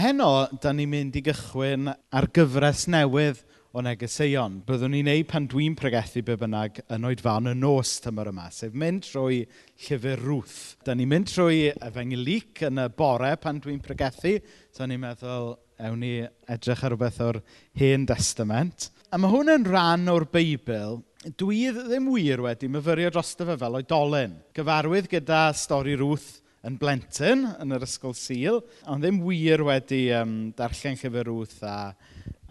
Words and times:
Heno, 0.00 0.48
da 0.62 0.70
ni'n 0.72 0.88
mynd 0.88 1.16
i 1.18 1.20
gychwyn 1.20 1.90
ar 1.92 2.26
gyfres 2.32 2.86
newydd 2.88 3.42
o 3.76 3.82
negeseuon. 3.84 4.54
Byddwn 4.64 4.94
ni'n 4.94 5.10
neud 5.10 5.26
pan 5.28 5.48
dwi'n 5.50 5.74
pregethu 5.76 6.22
be 6.24 6.38
bynnag 6.40 6.80
yn 6.96 7.04
oedfan 7.04 7.50
y 7.50 7.52
nos 7.58 7.98
tymor 8.00 8.30
yma, 8.30 8.46
sef 8.54 8.72
mynd 8.72 9.04
trwy 9.04 9.42
llyfr 9.84 10.24
Ruth. 10.24 10.56
Da 10.86 10.96
ni'n 10.96 11.10
mynd 11.10 11.28
trwy 11.28 11.68
Efengilyc 11.74 12.64
yn 12.70 12.80
y 12.80 12.88
bore 12.96 13.34
pan 13.42 13.60
dwi'n 13.60 13.82
pregethu, 13.84 14.38
so 14.72 14.88
ni'n 14.88 15.02
meddwl 15.04 15.52
ewn 15.84 16.00
ni 16.00 16.14
edrych 16.24 16.86
ar 16.86 16.94
rhywbeth 16.94 17.20
o'r 17.26 17.42
Hen 17.76 18.08
Testament. 18.08 18.88
A 19.12 19.20
mae 19.20 19.34
hwn 19.34 19.52
yn 19.52 19.68
rhan 19.68 20.08
o'r 20.14 20.30
Beibl 20.32 21.02
dwi 21.36 21.66
ddim 21.76 22.08
wir 22.14 22.40
wedi 22.46 22.72
myfyrio 22.72 23.12
drosto 23.12 23.44
fe 23.44 23.60
fel 23.60 23.82
oedolyn. 23.82 24.40
Gyfarwydd 24.56 25.12
gyda 25.12 25.50
stori 25.52 25.98
Ruth 26.00 26.38
yn 26.66 26.76
blentyn 26.80 27.46
yn 27.62 27.72
yr 27.76 27.84
ysgol 27.86 28.14
Sul, 28.16 28.60
ond 28.90 29.04
ddim 29.04 29.22
wir 29.24 29.64
wedi 29.64 30.08
um, 30.16 30.50
darllen 30.56 30.98
llyfr 31.00 31.30
Ruth 31.30 31.62
a, 31.64 31.92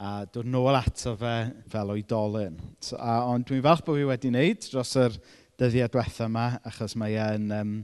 a 0.01 0.13
dod 0.33 0.49
nôl 0.49 0.77
ato 0.77 1.13
fe 1.19 1.35
fel 1.69 1.93
oedolyn. 1.93 2.57
So, 2.81 2.97
a, 2.97 3.19
ond 3.29 3.45
dwi'n 3.49 3.63
falch 3.65 3.85
bod 3.85 3.99
fi 3.99 4.07
wedi 4.09 4.31
wneud 4.33 4.65
dros 4.65 4.95
yr 4.97 5.17
dyddiau 5.59 5.91
diwethaf 5.93 6.25
yma, 6.25 6.47
achos 6.65 6.95
mae 6.97 7.19
e'n 7.21 7.53
um, 7.53 7.75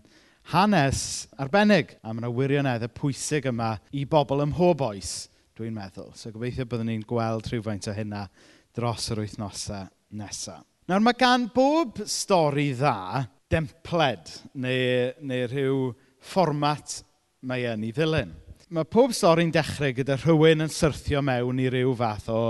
hanes 0.54 1.28
arbennig, 1.42 1.96
a 2.02 2.14
mae 2.14 2.24
yna 2.24 2.34
wirioneddau 2.34 2.94
pwysig 2.98 3.50
yma 3.52 3.76
i 3.94 4.06
bobl 4.10 4.44
ym 4.46 4.54
mhob 4.54 4.82
oes, 4.88 5.14
dwi'n 5.58 5.76
meddwl. 5.76 6.10
So 6.18 6.34
gobeithio 6.34 6.66
byddwn 6.70 6.90
ni'n 6.90 7.06
gweld 7.08 7.52
rhywfaint 7.52 7.90
o 7.92 7.96
hynna 7.96 8.26
dros 8.76 9.12
yr 9.14 9.22
wythnosau 9.24 9.86
nesaf. 10.18 10.66
Nawr 10.86 11.02
mae 11.02 11.18
gan 11.18 11.48
bob 11.50 12.04
stori 12.06 12.68
dda 12.78 13.26
dempled 13.50 14.30
neu, 14.62 15.14
neu 15.26 15.48
rhyw 15.50 15.78
fformat 16.26 17.00
mae 17.46 17.68
yn 17.72 17.86
ei 17.86 17.94
ddilyn. 17.96 18.34
Mae 18.74 18.88
pob 18.90 19.14
stori'n 19.14 19.54
dechrau 19.54 19.94
gyda 19.94 20.18
rhywun 20.18 20.66
yn 20.66 20.74
syrthio 20.74 21.22
mewn 21.26 21.62
i 21.62 21.70
ryw 21.70 21.94
fath 21.98 22.32
o 22.34 22.42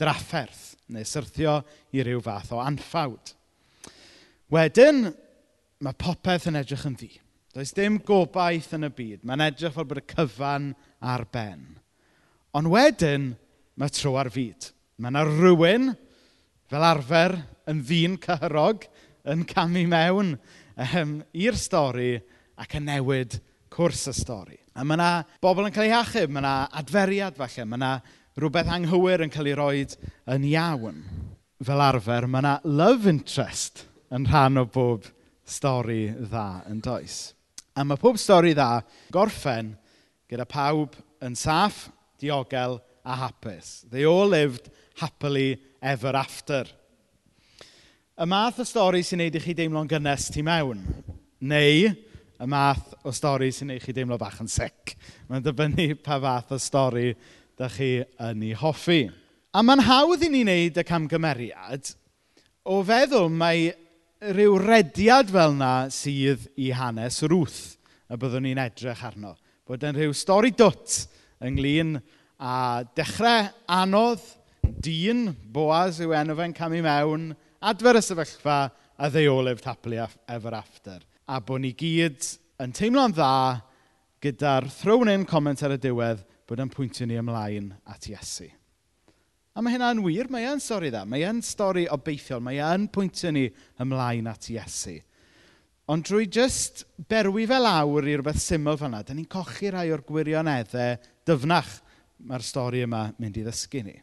drafferth 0.00 0.70
neu 0.90 1.06
syrthio 1.06 1.60
i 1.94 2.02
ryw 2.04 2.20
fath 2.24 2.50
o 2.56 2.60
anffawd. 2.62 3.34
Wedyn, 4.50 5.04
mae 5.80 5.98
popeth 5.98 6.48
yn 6.50 6.58
edrych 6.58 6.86
yn 6.88 6.96
ddi. 6.98 7.10
Does 7.54 7.74
dim 7.74 7.98
gobaith 8.06 8.72
yn 8.76 8.86
y 8.86 8.90
byd. 8.94 9.22
Mae'n 9.26 9.46
edrych 9.46 9.74
fel 9.74 9.86
bod 9.90 10.02
y 10.02 10.06
cyfan 10.10 10.72
ar 10.98 11.24
ben. 11.34 11.62
Ond 12.54 12.70
wedyn, 12.70 13.30
mae 13.78 13.94
tro 13.94 14.16
ar 14.18 14.30
fyd. 14.34 14.70
Mae 14.98 15.14
yna 15.14 15.24
rhywun, 15.26 15.92
fel 16.70 16.86
arfer, 16.86 17.36
yn 17.70 17.82
ddyn 17.86 18.18
cyhyrog, 18.22 18.86
yn 19.30 19.46
camu 19.48 19.86
mewn 19.90 20.34
um, 20.34 21.16
i'r 21.36 21.58
stori 21.58 22.12
ac 22.60 22.76
yn 22.78 22.88
newid 22.88 23.38
cwrs 23.72 24.08
y 24.10 24.14
stori. 24.16 24.58
A 24.76 24.84
mae 24.84 24.98
yna 24.98 25.10
bobl 25.42 25.68
yn 25.68 25.74
cael 25.74 25.88
ei 25.88 25.96
achub, 25.96 26.30
mae 26.30 26.42
yna 26.42 26.54
adferiad 26.80 27.38
falle, 27.38 27.66
mae 27.66 27.80
yna 27.80 27.92
rhywbeth 28.38 28.72
anghywir 28.72 29.24
yn 29.24 29.32
cael 29.32 29.50
ei 29.50 29.56
roi 29.58 29.84
yn 30.34 30.46
iawn. 30.50 31.02
Fel 31.64 31.84
arfer, 31.84 32.26
mae 32.26 32.44
yna 32.44 32.54
love 32.64 33.10
interest 33.10 33.84
yn 34.14 34.26
rhan 34.28 34.60
o 34.60 34.66
bob 34.66 35.06
stori 35.46 36.08
dda 36.14 36.64
yn 36.70 36.80
does. 36.84 37.32
A 37.76 37.84
mae 37.86 38.00
pob 38.00 38.18
stori 38.20 38.52
dda 38.54 38.82
gorffen 39.14 39.74
gyda 40.30 40.46
pawb 40.48 40.96
yn 41.24 41.36
saff, 41.38 41.88
diogel 42.20 42.78
a 43.04 43.16
hapus. 43.16 43.88
They 43.90 44.04
all 44.04 44.28
lived 44.28 44.68
happily 45.00 45.60
ever 45.82 46.14
after. 46.16 46.66
Y 48.20 48.26
math 48.28 48.60
o 48.60 48.66
stori 48.68 49.00
sy'n 49.06 49.22
neud 49.22 49.38
i 49.38 49.40
chi 49.40 49.54
deimlo'n 49.56 49.88
gynnes 49.88 50.28
tu 50.34 50.42
mewn, 50.44 50.82
neu 51.40 51.94
y 52.40 52.48
math 52.48 52.94
o 53.04 53.12
stori 53.12 53.50
sy'n 53.52 53.70
neud 53.70 53.84
chi 53.84 53.94
deimlo 53.96 54.16
bach 54.20 54.40
yn 54.40 54.48
sic. 54.48 54.94
Mae'n 55.28 55.44
dibynnu 55.44 55.92
pa 56.04 56.16
fath 56.22 56.54
o 56.56 56.60
stori 56.60 57.10
da 57.58 57.68
chi 57.68 57.98
yn 58.00 58.46
ei 58.46 58.54
hoffi. 58.56 59.02
A 59.52 59.62
mae'n 59.66 59.84
hawdd 59.84 60.24
i 60.24 60.30
ni 60.32 60.44
wneud 60.46 60.80
y 60.80 60.86
camgymeriad 60.86 61.92
o 62.70 62.80
feddwl 62.86 63.28
mae 63.32 63.70
rhyw 64.32 64.56
rediad 64.60 65.30
fel 65.32 65.56
yna 65.56 65.74
sydd 65.92 66.46
i 66.60 66.70
hanes 66.76 67.20
rwth 67.26 67.60
y 68.10 68.18
byddwn 68.20 68.46
ni'n 68.48 68.62
edrych 68.64 69.04
arno. 69.06 69.34
Bod 69.68 69.84
yn 69.86 69.96
rhyw 69.96 70.16
stori 70.16 70.52
dwt 70.56 71.04
ynglyn 71.46 71.98
a 72.40 72.82
dechrau 72.96 73.48
anodd, 73.70 74.22
dyn, 74.80 75.28
boas 75.52 76.00
yw 76.00 76.14
enw 76.16 76.36
fe'n 76.38 76.56
camu 76.56 76.80
mewn, 76.84 77.30
adfer 77.60 78.00
y 78.00 78.04
sefyllfa 78.04 78.58
a 79.00 79.08
ddeolef 79.12 79.60
taplu 79.64 80.00
efo'r 80.00 80.56
after 80.56 81.00
a 81.30 81.38
bod 81.46 81.62
ni 81.62 81.70
gyd 81.78 82.24
yn 82.58 82.72
teimlo'n 82.74 83.12
dda 83.14 83.34
gyda'r 84.24 84.66
thrown-in 84.80 85.26
comment 85.30 85.60
ar 85.62 85.76
y 85.76 85.78
diwedd 85.78 86.24
bod 86.48 86.62
yn 86.64 86.72
pwyntio 86.72 87.06
ni 87.06 87.18
ymlaen 87.20 87.68
at 87.86 88.08
Iesu. 88.10 88.48
A 89.54 89.62
mae 89.62 89.76
hynna'n 89.76 90.02
wir, 90.02 90.26
mae 90.32 90.48
e'n 90.50 90.62
stori 90.62 90.90
dda, 90.90 91.04
mae 91.06 91.22
e'n 91.28 91.38
stori 91.46 91.86
obeithiol, 91.94 92.42
mae 92.42 92.58
e'n 92.64 92.88
pwyntio 92.90 93.30
ni 93.34 93.46
ymlaen 93.82 94.26
at 94.30 94.50
Iesu. 94.50 94.96
Ond 95.90 96.06
drwy 96.06 96.26
jyst 96.26 96.84
berwi 97.10 97.46
fel 97.50 97.66
awr 97.66 98.06
i 98.06 98.16
rhywbeth 98.16 98.42
syml 98.42 98.78
fel 98.78 98.90
yna, 98.90 99.04
da 99.06 99.14
ni'n 99.14 99.30
cochi 99.30 99.70
rai 99.70 99.88
o'r 99.94 100.02
gwirioneddau 100.06 100.98
dyfnach 101.26 101.76
mae'r 102.26 102.46
stori 102.46 102.82
yma 102.86 103.06
mynd 103.22 103.38
i 103.38 103.46
ddysgu 103.46 103.84
ni. 103.86 103.94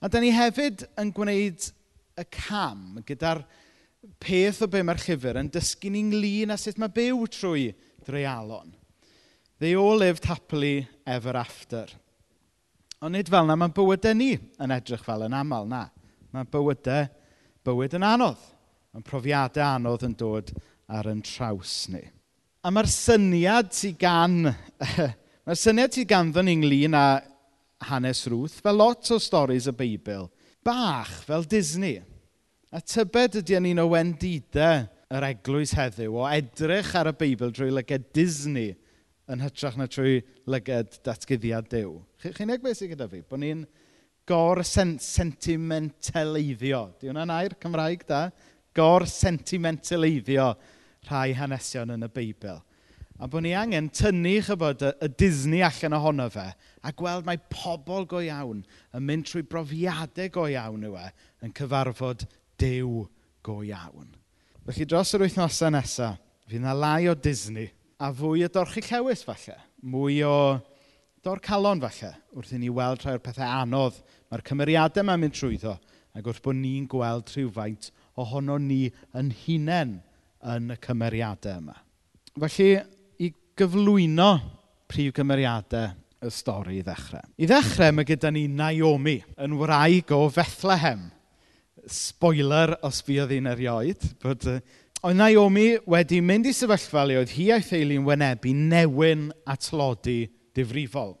A 0.00 0.08
da 0.08 0.20
ni 0.20 0.32
hefyd 0.34 0.86
yn 1.00 1.12
gwneud 1.14 1.68
y 2.16 2.24
cam 2.32 3.02
gyda'r 3.08 3.44
peth 4.22 4.62
o 4.64 4.68
be 4.70 4.82
mae'r 4.86 5.00
llyfr 5.02 5.38
yn 5.40 5.50
dysgu 5.52 5.90
ni'n 5.92 6.10
ynglyn 6.10 6.54
â 6.54 6.58
sut 6.58 6.78
mae 6.80 6.92
byw 6.92 7.26
trwy 7.30 7.68
dreialon. 8.06 8.72
They 9.62 9.76
all 9.78 9.96
lived 9.96 10.24
happily 10.26 10.88
ever 11.06 11.36
after. 11.38 11.86
Ond 13.02 13.14
nid 13.14 13.30
fel 13.30 13.46
yna, 13.46 13.56
mae'n 13.58 13.74
bywydau 13.74 14.14
ni 14.18 14.32
yn 14.34 14.74
edrych 14.74 15.04
fel 15.06 15.22
yn 15.26 15.36
aml, 15.38 15.68
na. 15.70 15.84
Mae 16.34 16.48
bywydau 16.50 17.06
bywyd 17.66 17.94
yn 17.98 18.06
anodd. 18.06 18.42
Mae'n 18.92 19.06
profiadau 19.06 19.78
anodd 19.78 20.06
yn 20.06 20.16
dod 20.18 20.50
ar 20.90 21.08
yn 21.10 21.22
traws 21.26 21.86
ni. 21.94 22.02
A 22.62 22.70
mae'r 22.74 22.90
syniad 22.90 23.72
sydd 23.74 23.98
gan... 24.02 24.50
mae'r 25.46 25.58
syniad 25.58 25.94
sydd 25.94 26.10
ganddo 26.10 26.42
ni 26.42 26.56
ynglyn 26.58 26.98
â 26.98 27.06
hanes 27.88 28.22
rwth, 28.30 28.60
fel 28.62 28.78
lot 28.78 29.10
o 29.10 29.18
storys 29.22 29.66
y 29.70 29.74
Beibl, 29.74 30.28
bach 30.62 31.10
fel 31.26 31.46
Disney. 31.50 32.00
A 32.72 32.80
tybed 32.80 33.34
ydy 33.42 33.58
yn 33.58 33.66
un 33.68 33.82
o 33.82 33.84
wendidau 33.92 34.86
yr 35.12 35.24
eglwys 35.26 35.74
heddiw 35.76 36.14
o 36.16 36.22
edrych 36.24 36.94
ar 36.96 37.10
y 37.10 37.12
Beibl 37.20 37.50
drwy 37.52 37.68
lyged 37.68 38.06
Disney 38.16 38.72
yn 39.28 39.44
hytrach 39.44 39.76
na 39.76 39.84
trwy 39.92 40.24
lyged 40.48 40.96
datgyddiad 41.04 41.68
Duw. 41.68 42.00
Chi'n 42.24 42.48
eich 42.54 42.64
beth 42.64 42.80
sydd 42.80 42.94
gyda 42.94 43.12
fi? 43.12 43.20
bod 43.28 43.44
ni'n 43.44 43.68
gor-sentimentaleiddio. 44.24 46.96
Di 46.96 47.12
hwnna'n 47.12 47.36
air 47.36 47.52
Cymraeg 47.60 48.08
da? 48.08 48.32
Gor-sentimentaleiddio 48.72 50.56
rhai 51.10 51.36
hanesion 51.36 51.92
yn 51.92 52.08
y 52.08 52.10
Beibl. 52.16 52.56
A 53.20 53.28
bod 53.28 53.44
ni 53.44 53.52
angen 53.52 53.92
tynnu 53.92 54.40
chybod 54.48 54.80
y, 54.80 54.96
y 54.96 55.12
Disney 55.20 55.60
allan 55.60 56.00
ohono 56.00 56.32
fe 56.32 56.48
a 56.80 56.88
gweld 56.96 57.28
mae 57.28 57.36
pobl 57.52 58.08
go 58.08 58.24
iawn 58.24 58.64
yn 58.96 59.04
mynd 59.04 59.28
trwy 59.28 59.44
brofiadau 59.44 60.32
go 60.32 60.48
iawn 60.48 60.88
yw 60.88 60.96
e 60.98 61.12
yn 61.44 61.52
cyfarfod 61.58 62.24
dew 62.62 63.06
go 63.42 63.60
iawn. 63.66 64.12
Felly 64.62 64.86
dros 64.86 65.10
yr 65.16 65.26
wythnosau 65.26 65.72
nesaf, 65.74 66.18
fydd 66.46 66.62
yna 66.62 66.74
lai 66.78 67.08
o 67.10 67.14
Disney 67.18 67.70
a 68.02 68.10
fwy 68.14 68.44
o 68.46 68.50
dorchu 68.52 68.82
llewis 68.86 69.24
falle. 69.26 69.56
Mwy 69.82 70.20
o 70.26 70.36
dorcalon 71.26 71.82
falle 71.82 72.12
wrth 72.34 72.52
i 72.54 72.60
ni 72.62 72.70
weld 72.70 73.02
rhai 73.02 73.16
o'r 73.16 73.24
pethau 73.24 73.62
anodd 73.62 73.98
mae'r 74.30 74.44
cymeriadau 74.46 75.06
mae'n 75.06 75.22
mynd 75.22 75.36
trwyddo 75.38 75.76
ac 76.18 76.26
wrth 76.28 76.42
bod 76.44 76.58
ni'n 76.58 76.88
gweld 76.90 77.30
rhywfaint 77.34 77.90
ohono 78.22 78.58
ni 78.62 78.84
yn 79.18 79.30
hunain 79.44 79.96
yn 80.52 80.74
y 80.74 80.78
cymeriadau 80.82 81.62
yma. 81.62 81.76
Felly, 82.42 82.68
i 83.22 83.30
gyflwyno 83.58 84.30
prif 84.90 85.14
cymeriadau 85.18 85.92
y 86.22 86.30
stori 86.30 86.78
i 86.78 86.84
ddechrau. 86.86 87.24
I 87.38 87.48
ddechrau, 87.50 87.94
mae 87.94 88.06
gyda 88.06 88.30
ni 88.34 88.44
Naomi 88.50 89.18
yn 89.42 89.56
wraig 89.58 90.10
o 90.14 90.24
Fethlehem 90.32 91.08
spoiler 91.90 92.76
os 92.86 93.02
buodd 93.06 93.32
hi'n 93.34 93.50
erioed, 93.50 94.04
bod, 94.22 94.46
uh, 94.50 94.60
oedd 95.02 95.18
Naomi 95.18 95.66
wedi 95.90 96.20
mynd 96.22 96.46
i 96.46 96.54
sefyllfa 96.54 97.02
le 97.08 97.18
oedd 97.20 97.34
hi 97.34 97.48
a'i 97.54 97.64
theulu'n 97.66 98.06
wynebu 98.06 98.54
newyn 98.54 99.28
a 99.50 99.56
tlodi 99.58 100.20
difrifol. 100.54 101.16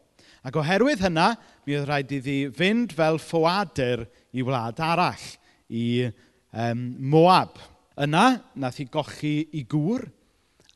Ac 0.46 0.58
oherwydd 0.58 1.02
hynna, 1.02 1.32
mi 1.66 1.76
oedd 1.78 1.88
rhaid 1.88 2.14
iddi 2.14 2.36
fynd 2.54 2.94
fel 2.98 3.18
ffoadur 3.22 4.04
i 4.34 4.44
wlad 4.46 4.80
arall, 4.82 5.26
i 5.70 6.06
um, 6.06 6.88
Moab. 6.98 7.58
Yna, 8.02 8.26
nath 8.58 8.80
hi 8.80 8.86
gochi 8.90 9.36
i 9.58 9.64
gŵr 9.68 10.06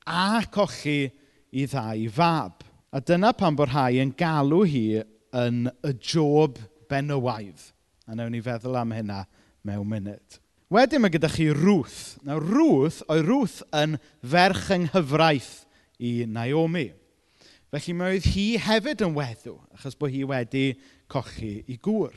a 0.07 0.43
cochi 0.53 1.07
i 1.57 1.67
ddau 1.67 2.07
fab. 2.15 2.63
A 2.95 3.01
dyna 3.03 3.33
pan 3.37 3.57
bod 3.59 3.73
rhai 3.73 4.01
yn 4.03 4.13
galw 4.19 4.63
hi 4.69 4.85
yn 5.37 5.67
y 5.85 5.95
job 5.99 6.61
benywaidd. 6.91 7.73
A 8.07 8.15
newn 8.15 8.35
ni 8.35 8.43
feddwl 8.45 8.79
am 8.79 8.95
hynna 8.95 9.25
mewn 9.67 9.89
munud. 9.91 10.39
Wedyn 10.73 11.03
mae 11.03 11.13
gyda 11.15 11.31
chi 11.31 11.49
Ruth. 11.55 12.17
Nawr 12.27 12.43
Ruth, 12.43 13.03
oedd 13.11 13.27
Ruth 13.29 13.61
yn 13.77 13.99
ferch 14.27 14.71
yng 14.75 14.89
nghyfraith 14.89 15.53
i 16.03 16.25
Naomi. 16.27 16.89
Felly 17.71 17.95
mae 17.99 18.17
oedd 18.17 18.27
hi 18.33 18.47
hefyd 18.63 19.05
yn 19.07 19.15
weddw, 19.15 19.57
achos 19.77 19.99
bod 19.99 20.15
hi 20.15 20.25
wedi 20.27 20.67
cochi 21.13 21.61
i 21.71 21.79
gŵr. 21.83 22.15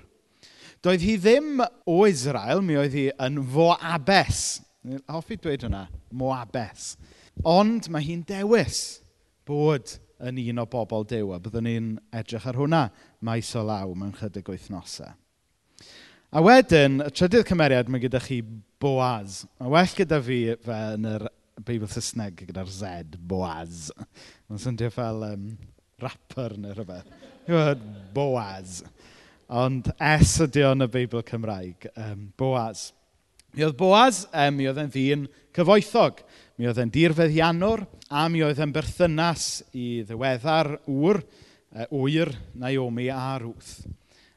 Doedd 0.85 1.03
hi 1.03 1.17
ddim 1.19 1.59
o 1.59 1.99
Israel, 2.07 2.61
mi 2.63 2.77
oedd 2.79 2.95
hi 2.95 3.09
yn 3.25 3.41
foabes. 3.53 4.43
Hoffi 5.11 5.35
dweud 5.37 5.65
hwnna, 5.67 5.87
moabes. 6.15 6.93
Ond 7.43 7.89
mae 7.91 8.05
hi'n 8.05 8.21
dewis 8.27 9.01
bod 9.47 9.97
yn 10.23 10.39
un 10.41 10.61
o 10.63 10.67
bobl 10.69 11.05
dew, 11.07 11.33
a 11.35 11.39
Byddwn 11.43 11.67
ni'n 11.67 11.89
edrych 12.15 12.47
ar 12.49 12.57
hwnna 12.59 12.85
maes 13.25 13.51
o 13.55 13.63
law 13.67 13.91
mewn 13.93 14.15
chydig 14.15 14.49
wythnosau. 14.51 15.11
A 16.29 16.43
wedyn, 16.45 16.99
y 17.01 17.09
trydydd 17.09 17.47
cymeriad, 17.49 17.87
mae 17.89 18.03
gyda 18.03 18.19
chi 18.21 18.43
Boaz. 18.77 19.39
A 19.57 19.65
well 19.65 19.95
gyda 19.97 20.19
fi 20.21 20.35
fe 20.61 20.75
yn 20.93 21.07
yr 21.09 21.23
Beibl 21.65 21.89
Saesneg 21.89 22.43
gyda'r 22.45 22.69
Z, 22.69 23.15
Boaz. 23.31 23.87
Mae'n 24.45 24.61
swndio 24.61 24.91
fel 24.93 25.23
um, 25.25 25.47
rapper 25.97 26.53
neu 26.61 26.75
rhywbeth. 26.75 27.07
E 27.49 27.63
Boaz. 28.13 28.83
Ond 29.49 29.89
S 29.97 30.35
ydy 30.45 30.67
o'n 30.69 30.85
y 30.85 30.89
Beibl 30.93 31.25
Cymraeg. 31.25 31.89
Um, 31.97 32.27
Boaz. 32.37 32.91
Mi 33.57 33.65
oedd 33.65 33.79
Boaz, 33.79 34.27
um, 34.29 34.59
mi 34.59 34.69
oedd 34.69 34.83
e'n 34.83 34.93
ddyn 34.93 35.23
cyfoethog. 35.57 36.21
Mi 36.61 36.69
oedd 36.69 36.83
e'n 36.83 36.93
dirfeddianwr 36.93 37.87
a 38.13 38.27
mi 38.29 38.45
oedd 38.45 38.61
e'n 38.61 38.75
berthynas 38.75 39.63
i 39.73 40.03
ddiweddar 40.05 40.75
wr, 40.85 41.23
uh, 41.73 41.89
wyr 41.89 42.35
Naomi 42.53 43.09
a 43.09 43.31
Ruth. 43.41 43.79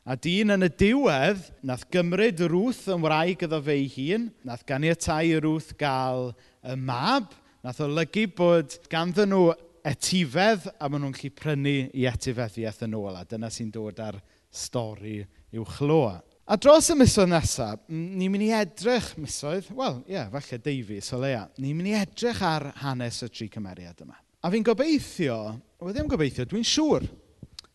A 0.02 0.16
dyn 0.19 0.50
yn 0.50 0.66
y 0.66 0.69
diwedd, 0.75 1.44
nath 1.62 1.84
gymryd 1.94 2.40
Ruth 2.50 2.88
yn 2.90 3.04
wraig 3.04 3.44
iddo 3.46 3.60
fe 3.62 3.76
ei 3.78 3.84
hun, 3.94 4.25
nath 4.43 4.64
ganiatáu 4.66 5.37
Ruth 5.44 5.69
gael 5.78 6.32
y 6.66 6.75
mab, 6.75 7.28
nath 7.62 7.78
olygu 7.87 8.25
bod 8.34 8.75
ganddyn 8.90 9.31
nhw 9.31 9.52
etifedd 9.87 10.66
a 10.75 10.90
maen 10.90 11.04
nhw'n 11.04 11.14
gallu 11.14 11.31
prynu 11.38 11.76
i 11.94 12.08
etifeddiaeth 12.10 12.82
yn 12.88 12.99
ôl. 12.99 13.14
A 13.14 13.22
dyna 13.31 13.52
sy'n 13.54 13.70
dod 13.70 14.02
ar 14.02 14.19
stori 14.50 15.20
uwchloa. 15.54 16.19
A 16.50 16.58
dros 16.58 16.90
y 16.90 16.99
misoedd 16.99 17.31
nesaf, 17.31 17.87
ni'n 17.87 18.26
mynd 18.34 18.49
i 18.49 18.52
edrych 18.58 19.12
misoedd, 19.22 19.70
wel, 19.70 20.02
ie, 20.08 20.16
yeah, 20.16 20.26
falle 20.34 20.58
Davies 20.66 21.14
o 21.14 21.22
leia, 21.22 21.46
ni'n 21.62 21.78
mynd 21.78 21.94
i 21.94 21.99
edrych 22.02 22.43
ar 22.43 22.72
hanes 22.82 23.22
y 23.22 23.31
tri 23.31 23.46
cymeriad 23.54 24.02
yma. 24.02 24.19
A 24.43 24.50
fi'n 24.50 24.66
gobeithio, 24.66 25.38
wel 25.78 25.94
ddim 25.94 26.10
gobeithio, 26.10 26.50
dwi'n 26.50 26.66
siŵr 26.66 27.06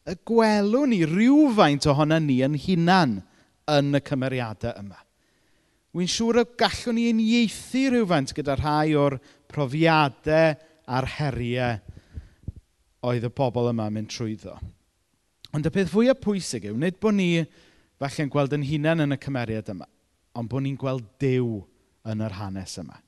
y 0.08 0.16
gwelwn 0.28 0.94
ni 0.94 1.02
rhywfaint 1.08 1.88
ohono 1.92 2.20
ni 2.24 2.40
yn 2.46 2.56
hunan 2.64 3.20
yn 3.68 3.98
y 3.98 4.02
cymeriadau 4.08 4.78
yma. 4.80 5.02
Wy'n 5.98 6.12
siŵr 6.12 6.42
y 6.44 6.46
gallwn 6.60 6.98
ni 7.00 7.08
unieithu 7.12 7.84
rhywfaint 7.92 8.34
gyda 8.38 8.56
rhai 8.60 8.96
o'r 9.00 9.18
profiadau 9.52 10.56
a'r 10.88 11.10
heriau 11.18 11.80
oedd 13.08 13.28
y 13.28 13.32
bobl 13.36 13.72
yma 13.72 13.90
mynd 13.92 14.12
trwyddo. 14.14 14.56
Ond 15.56 15.68
y 15.68 15.72
peth 15.74 15.92
fwyaf 15.92 16.22
pwysig 16.24 16.68
yw, 16.70 16.78
nid 16.80 17.00
bod 17.04 17.18
ni 17.18 17.32
falle'n 18.00 18.32
gweld 18.32 18.56
yn 18.56 18.66
hunain 18.68 19.04
yn 19.08 19.16
y 19.16 19.20
cymeriad 19.22 19.72
yma, 19.74 19.88
ond 20.38 20.52
bod 20.52 20.64
ni'n 20.64 20.80
gweld 20.80 21.08
dew 21.22 21.62
yn 22.08 22.24
yr 22.24 22.36
hanes 22.40 22.78
yma. 22.80 23.00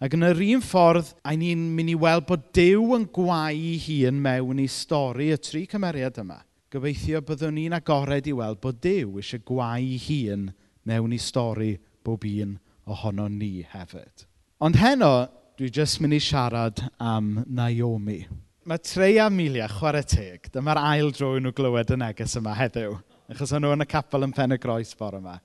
Ac 0.00 0.14
yn 0.16 0.24
yr 0.24 0.38
un 0.46 0.62
ffordd, 0.64 1.10
a 1.28 1.34
ni'n 1.36 1.60
mynd 1.76 1.92
i 1.92 1.94
weld 2.00 2.24
bod 2.24 2.46
Dyw 2.56 2.94
yn 2.96 3.02
gwau 3.12 3.58
hun 3.84 4.22
mewn 4.24 4.62
i 4.62 4.64
stori 4.72 5.26
y 5.34 5.36
tri 5.36 5.66
cymeriad 5.68 6.16
yma. 6.22 6.38
Gobeithio 6.72 7.20
byddwn 7.28 7.52
ni'n 7.58 7.76
agored 7.76 8.30
i 8.30 8.32
weld 8.38 8.62
bod 8.64 8.78
Dyw 8.80 9.18
eisiau 9.20 9.44
gwau 9.44 9.98
hun 10.06 10.46
mewn 10.88 11.12
i 11.12 11.20
stori 11.20 11.74
bob 12.00 12.24
un 12.24 12.56
ohono 12.88 13.28
ni 13.28 13.66
hefyd. 13.74 14.24
Ond 14.64 14.80
heno, 14.80 15.12
dwi 15.60 15.68
jyst 15.68 16.00
mynd 16.00 16.16
i 16.16 16.22
siarad 16.24 16.80
am 16.96 17.44
Naomi. 17.44 18.22
Mae 18.64 18.80
trei 18.80 19.18
a 19.20 19.28
Amelia, 19.28 19.68
chwarae 19.68 20.08
teg, 20.08 20.48
dyma'r 20.54 20.80
ail 20.80 21.12
drwy 21.12 21.44
nhw 21.44 21.52
glywed 21.60 21.92
y 21.92 22.00
neges 22.00 22.40
yma 22.40 22.56
heddiw. 22.56 22.96
Achos 23.28 23.52
o'n 23.52 23.66
nhw 23.66 23.76
yn 23.76 23.84
y 23.84 23.92
capel 23.92 24.24
yn 24.24 24.32
pen 24.32 24.56
y 24.56 24.62
groes 24.64 24.96
bore 24.96 25.20
yma. 25.20 25.36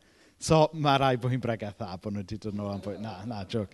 So 0.42 0.66
mae 0.74 1.00
rai 1.00 1.16
bod 1.22 1.32
hi'n 1.32 1.42
bregeth 1.44 1.78
dda 1.80 1.96
bod 2.02 2.14
nhw 2.14 2.24
wedi 2.24 2.38
dod 2.44 2.58
nhw 2.58 2.68
am 2.74 2.82
bwyd. 2.84 3.00
Na, 3.04 3.16
na, 3.28 3.44
jwg. 3.50 3.72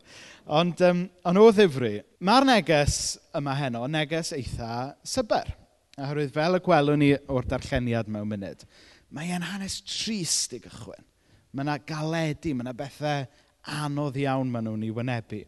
Ond 0.58 0.84
um, 0.88 1.04
ond 1.28 1.42
o 1.42 1.48
ddifri, 1.52 1.96
mae'r 2.24 2.48
neges 2.48 3.00
yma 3.38 3.56
heno, 3.58 3.84
neges 3.92 4.34
eitha 4.38 4.92
syber. 5.08 5.50
Oherwydd 6.00 6.34
fel 6.36 6.58
y 6.58 6.62
gwelwn 6.64 7.02
ni 7.02 7.12
o'r 7.34 7.48
darlleniad 7.50 8.10
mewn 8.10 8.30
munud, 8.30 8.62
mae 9.12 9.34
e'n 9.36 9.44
hanes 9.44 9.82
trist 9.84 10.54
i 10.56 10.62
gychwyn. 10.64 11.04
Mae 11.52 11.66
yna 11.66 11.76
galedu, 11.84 12.54
mae 12.56 12.64
yna 12.64 12.76
bethau 12.78 13.26
anodd 13.82 14.20
iawn 14.22 14.54
maen 14.54 14.70
nhw'n 14.70 14.86
ei 14.88 14.94
wynebu. 14.96 15.42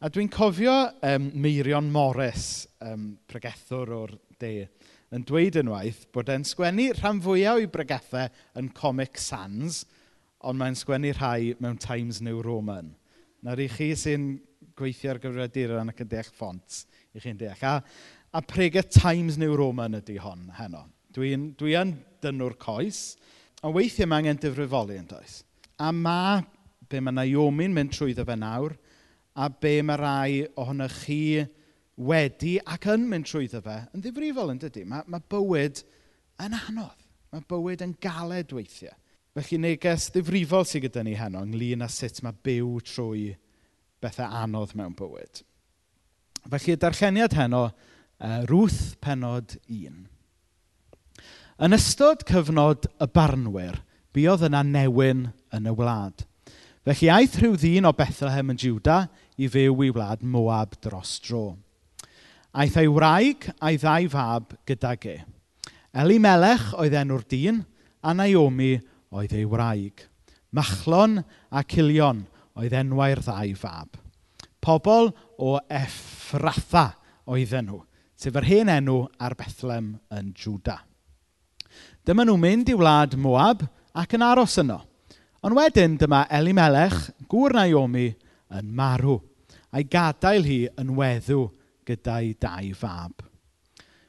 A 0.00 0.08
dwi'n 0.12 0.30
cofio 0.32 0.72
um, 1.08 1.28
Meirion 1.40 1.90
Morris, 1.92 2.66
um, 2.84 3.10
pregethwr 3.28 3.92
o'r 3.96 4.16
de, 4.40 4.66
yn 5.14 5.24
dweud 5.28 5.60
unwaith 5.60 6.02
bod 6.14 6.32
e'n 6.32 6.44
sgwennu 6.48 6.90
rhan 6.96 7.20
fwyaf 7.24 7.60
o'i 7.60 7.68
bregethau 7.72 8.32
yn 8.60 8.72
Comic 8.76 9.20
Sans, 9.22 9.84
ond 10.46 10.60
mae'n 10.60 10.76
sgwennu 10.78 11.12
rhai 11.16 11.54
mewn 11.62 11.78
Times 11.82 12.20
New 12.22 12.42
Roman. 12.44 12.92
Nawr 13.46 13.62
i 13.64 13.68
chi 13.70 13.90
sy'n 13.98 14.28
gweithio 14.78 15.12
ar 15.12 15.20
gyfrifiaduron 15.22 15.90
ac 15.90 16.02
yn 16.04 16.10
deall 16.10 16.30
ffont, 16.30 16.82
i 17.16 17.22
chi'n 17.22 17.38
deall. 17.40 17.62
A, 17.66 17.80
a 18.36 18.42
pregau 18.44 18.84
Times 18.86 19.38
New 19.40 19.56
Roman 19.58 19.98
ydy 19.98 20.18
hon 20.22 20.46
heno. 20.58 20.84
Dwi'n 21.16 21.50
dwi, 21.58 21.74
yn 21.78 21.94
dwi 21.96 22.04
dynwr 22.24 22.56
coes, 22.60 23.16
ond 23.64 23.74
weithiau 23.76 24.08
mae 24.10 24.22
angen 24.22 24.40
difrifoli 24.42 24.98
yn 25.00 25.08
does. 25.10 25.40
A 25.80 25.90
mae 25.92 26.44
be 26.90 27.00
mae 27.02 27.16
Naomi'n 27.16 27.74
mynd 27.74 27.94
trwyddo 27.96 28.26
fe 28.28 28.36
nawr, 28.38 28.76
a 29.36 29.48
be 29.50 29.80
mae 29.82 30.00
rai 30.00 30.44
ohonych 30.60 31.00
chi 31.04 31.20
wedi 31.96 32.56
ac 32.60 32.86
yn 32.92 33.08
mynd 33.10 33.26
trwyddo 33.28 33.62
fe, 33.64 33.80
yn 33.96 34.04
ddifrifol 34.04 34.52
yn 34.52 34.60
dydy. 34.62 34.84
Mae, 34.88 35.04
mae 35.10 35.24
bywyd 35.32 35.82
yn 36.44 36.56
anodd. 36.60 37.02
Mae 37.32 37.44
bywyd 37.50 37.82
yn 37.84 37.96
galed 38.00 38.54
weithiau. 38.54 38.94
Felly 39.36 39.58
neges 39.60 40.06
ddifrifol 40.14 40.64
sydd 40.64 40.86
gyda 40.86 41.02
ni 41.04 41.12
heno 41.18 41.42
ynglyn 41.44 41.84
â 41.84 41.90
sut 41.92 42.22
mae 42.24 42.32
byw 42.46 42.78
trwy 42.88 43.34
bethau 44.00 44.32
anodd 44.32 44.72
mewn 44.78 44.94
bywyd. 44.96 45.42
Felly, 46.46 46.72
y 46.72 46.80
darlleniad 46.80 47.36
heno, 47.36 47.66
uh, 47.68 48.38
rwth 48.48 48.94
penod 49.04 49.58
1. 49.68 50.06
Yn 51.66 51.76
ystod 51.76 52.24
cyfnod 52.28 52.88
y 52.96 53.10
barnwyr, 53.12 53.82
buodd 54.16 54.46
yna 54.48 54.64
newyn 54.64 55.26
yn 55.52 55.68
y 55.68 55.76
wlad. 55.82 56.24
Felly 56.88 57.12
aeth 57.12 57.36
rhyw 57.42 57.60
ddyn 57.60 57.90
o 57.90 57.92
Bethlehem 57.98 58.56
yn 58.56 58.64
Juda 58.64 58.98
i 59.36 59.52
fyw 59.52 59.84
i 59.84 59.92
wlad 59.92 60.24
Moab 60.24 60.80
dros 60.80 61.18
dro. 61.28 61.58
Aeth 62.56 62.80
ei 62.80 62.88
wraig 62.88 63.50
a'i 63.60 63.76
ddau 63.76 64.08
fab 64.16 64.56
gyda 64.64 64.96
ge. 64.96 65.18
Eli 65.92 66.16
Melech 66.24 66.70
oedd 66.80 66.96
enw'r 67.04 67.28
dyn, 67.28 67.66
a 68.00 68.16
Naomi 68.16 68.78
oedd 69.14 69.34
ei 69.36 69.46
wraig. 69.48 70.02
Machlon 70.54 71.20
a 71.50 71.62
Cilion 71.66 72.24
oedd 72.56 72.74
enwau'r 72.76 73.22
ddau 73.24 73.54
fab. 73.58 73.98
Pobl 74.62 75.12
o 75.38 75.56
Effratha 75.70 76.88
oedden 77.30 77.68
nhw, 77.68 77.80
sef 78.18 78.36
yr 78.38 78.48
hen 78.48 78.72
enw 78.72 79.04
ar 79.22 79.36
Bethlem 79.38 79.94
yn 80.14 80.32
Juda. 80.34 80.80
Dyma 82.06 82.24
nhw'n 82.26 82.42
mynd 82.42 82.70
i 82.72 82.76
wlad 82.78 83.16
Moab 83.20 83.66
ac 83.96 84.14
yn 84.16 84.24
aros 84.26 84.56
yno. 84.62 84.80
Ond 85.46 85.54
wedyn 85.58 85.98
dyma 86.00 86.24
Elimelech, 86.32 87.10
gŵr 87.30 87.54
Naomi, 87.58 88.08
yn 88.54 88.70
marw 88.74 89.18
a'i 89.74 89.84
gadael 89.90 90.46
hi 90.46 90.58
yn 90.80 90.94
weddw 90.96 91.48
gyda'i 91.86 92.32
dau 92.40 92.72
fab. 92.78 93.22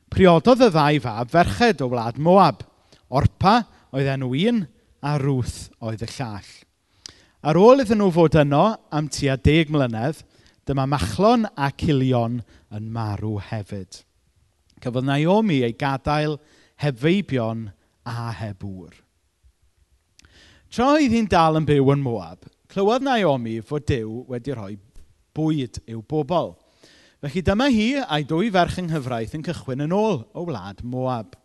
Priododd 0.07 0.63
y 0.63 0.69
ddau 0.71 1.01
fab 1.03 1.31
ferched 1.33 1.83
o 1.83 1.89
wlad 1.91 2.19
Moab. 2.23 2.63
Orpa 3.11 3.59
oedd 3.91 4.07
enw 4.13 4.31
un 4.47 4.63
a 5.07 5.15
Ruth 5.21 5.69
oedd 5.79 6.03
y 6.03 6.09
llall. 6.17 6.49
Ar 7.47 7.59
ôl 7.61 7.83
iddyn 7.83 8.01
nhw 8.01 8.11
fod 8.11 8.35
yno 8.41 8.65
am 8.91 9.07
tua 9.13 9.37
deg 9.39 9.71
mlynedd, 9.71 10.19
dyma 10.67 10.87
Machlon 10.89 11.47
a 11.55 11.69
Cilion 11.71 12.41
yn 12.75 12.89
marw 12.91 13.37
hefyd. 13.49 14.01
Cyfodd 14.83 15.07
Naomi 15.07 15.61
ei 15.65 15.75
gadael 15.79 16.35
heb 16.83 16.99
feibion 16.99 17.69
a 18.07 18.31
heb 18.35 18.65
ŵr. 18.67 18.91
Tra 20.67 20.91
oedd 20.97 21.15
hi'n 21.15 21.29
dal 21.31 21.57
yn 21.61 21.67
byw 21.69 21.93
yn 21.93 22.03
Moab, 22.03 22.43
clywodd 22.67 23.05
Naomi 23.07 23.61
fod 23.63 23.87
Dyw 23.87 24.25
wedi 24.27 24.53
rhoi 24.53 24.75
bwyd 25.37 25.79
i'w 25.87 26.03
bobl. 26.03 26.57
Felly 27.23 27.41
dyma 27.45 27.69
hi 27.71 27.87
a'i 28.03 28.27
dwy 28.27 28.51
ferch 28.53 28.81
yng 28.81 28.91
nghyfraith 28.91 29.37
yn 29.37 29.45
cychwyn 29.47 29.85
yn 29.87 29.95
ôl 29.95 30.25
o 30.35 30.43
wlad 30.49 30.83
Moab. 30.83 31.37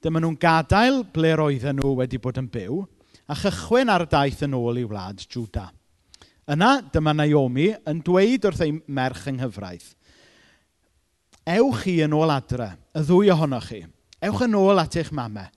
Dyma 0.00 0.22
nhw'n 0.22 0.38
gadael 0.40 1.02
ble 1.12 1.34
roedden 1.36 1.80
nhw 1.80 1.92
wedi 1.98 2.20
bod 2.22 2.40
yn 2.40 2.48
byw 2.50 2.80
a 3.30 3.36
chychwyn 3.36 3.92
ar 3.92 4.06
daith 4.10 4.42
yn 4.46 4.56
ôl 4.56 4.80
i 4.80 4.86
wlad 4.88 5.22
Juda. 5.28 5.68
Yna, 6.50 6.80
dyma 6.90 7.12
Naomi 7.14 7.68
yn 7.88 8.00
dweud 8.02 8.48
wrth 8.48 8.64
ei 8.64 8.72
merch 8.88 9.28
yng 9.30 9.38
nghyfraith, 9.38 9.92
Ewch 11.50 11.82
chi 11.82 11.96
yn 12.04 12.14
ôl 12.14 12.30
adre, 12.30 12.74
y 12.94 13.02
ddwy 13.06 13.30
ohonoch 13.32 13.70
chi. 13.70 13.80
Ewch 14.22 14.42
yn 14.44 14.56
ôl 14.58 14.78
at 14.78 14.96
eich 15.00 15.10
mamau. 15.16 15.48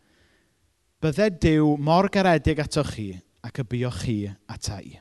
Bydde 1.03 1.27
Dyw 1.43 1.73
mor 1.83 2.07
garedig 2.11 2.61
atoch 2.63 2.93
chi 2.95 3.09
ac 3.43 3.59
y 3.59 3.65
bioch 3.67 3.99
chi 4.05 4.17
ata 4.47 4.79
i, 4.79 4.93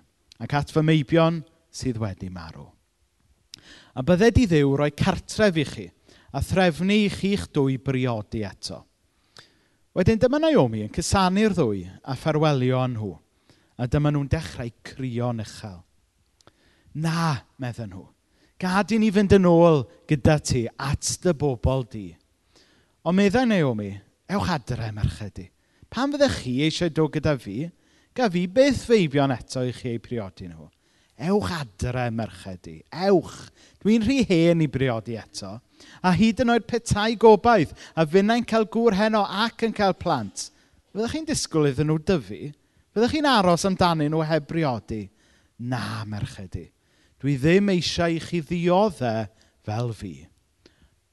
ac 0.43 0.55
at 0.59 0.73
fy 0.75 0.83
meibion 0.83 1.39
sydd 1.71 2.01
wedi 2.03 2.29
marw. 2.35 2.67
A 3.95 4.03
bydde 4.03 4.33
di 4.35 4.49
ddiw 4.51 4.75
roi 4.81 4.91
cartref 4.91 5.61
i 5.63 5.67
chi, 5.69 5.87
a 6.35 6.43
threfnu 6.43 6.97
i 7.05 7.11
chi'ch 7.13 7.47
dwy 7.55 7.79
briodi 7.79 8.43
eto. 8.49 8.83
Wedyn 9.93 10.17
dyma 10.17 10.39
Naomi 10.41 10.87
yn 10.87 10.93
cusanu'r 10.93 11.53
ddwy 11.53 11.83
a 12.09 12.15
ffarwelio 12.17 12.79
â 12.81 12.87
nhw. 12.89 13.11
A 13.77 13.85
dyma 13.85 14.09
nhw'n 14.09 14.31
dechrau 14.33 14.71
crio'n 14.89 15.43
uchel. 15.45 15.83
Na, 16.97 17.43
medden 17.61 17.93
nhw. 17.93 18.07
Gad 18.57 18.95
i 18.97 18.99
ni 19.03 19.11
fynd 19.13 19.35
yn 19.37 19.49
ôl 19.51 19.83
gyda 20.09 20.39
ti 20.41 20.63
at 20.81 21.11
dy 21.21 21.35
bobl 21.37 21.85
di. 21.93 22.07
Ond 23.05 23.19
meddai 23.19 23.45
Naomi, 23.51 23.91
ewch 24.33 24.49
adre 24.55 24.89
merched 24.97 25.43
i. 25.45 25.47
Pan 25.93 26.15
fyddech 26.15 26.39
chi 26.41 26.55
eisiau 26.65 26.95
dod 26.97 27.13
gyda 27.19 27.37
fi, 27.43 27.59
gaf 28.17 28.33
fi 28.33 28.47
beth 28.49 28.87
feibion 28.89 29.35
eto 29.37 29.67
i 29.69 29.75
chi 29.77 29.93
eu 29.99 30.01
priodi 30.01 30.49
nhw. 30.49 30.71
Ewch 31.29 31.53
adre 31.59 32.09
merched 32.17 32.71
i. 32.73 32.79
Ewch. 33.11 33.43
Dwi'n 33.85 34.09
rhy 34.09 34.23
hen 34.31 34.65
i 34.65 34.73
briodi 34.73 35.21
eto. 35.21 35.59
A 36.03 36.13
hyd 36.17 36.43
yn 36.45 36.53
oed 36.55 36.67
petai 36.69 37.15
gobaith 37.21 37.75
a 37.97 38.07
finnau'n 38.09 38.47
cael 38.49 38.69
gŵr 38.73 38.97
heno 38.99 39.23
ac 39.45 39.65
yn 39.67 39.75
cael 39.77 39.95
plant, 39.99 40.49
fyddwch 40.93 41.17
chi'n 41.17 41.29
disgwyl 41.29 41.71
iddyn 41.71 41.91
nhw 41.91 41.99
dyfu? 42.09 42.53
Fyddwch 42.93 43.17
chi'n 43.17 43.29
aros 43.29 43.67
amdanyn 43.69 44.13
nhw 44.13 44.25
heb 44.29 44.49
briodi? 44.51 45.07
Na, 45.63 46.03
merched 46.09 46.59
i. 46.59 46.67
Dwi 47.23 47.37
ddim 47.39 47.71
eisiau 47.73 48.17
i 48.17 48.19
chi 48.23 48.41
ddioddau 48.43 49.29
fel 49.63 49.93
fi. 49.95 50.15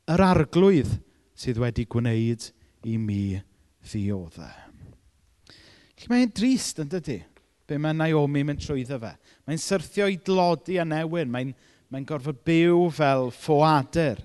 Yr 0.09 0.23
arglwydd 0.25 0.95
sydd 1.37 1.59
wedi 1.61 1.85
gwneud 1.85 2.49
i 2.89 2.97
mi 2.97 3.37
ddioddau. 3.85 4.65
Felly 5.99 6.13
mae'n 6.13 6.31
drist 6.31 6.79
yn 6.81 6.89
dydy, 6.89 7.19
be 7.67 7.77
mae 7.77 7.93
Naomi 7.93 8.45
mynd 8.47 8.63
trwyddo 8.63 8.97
fe. 9.01 9.11
Mae'n 9.45 9.61
syrthio 9.61 10.07
i 10.09 10.17
dlodi 10.25 10.79
a 10.79 10.85
newyn, 10.87 11.29
mae'n 11.29 11.53
mae 11.91 12.05
gorfod 12.07 12.39
byw 12.47 12.87
fel 12.95 13.29
ffoadur. 13.35 14.21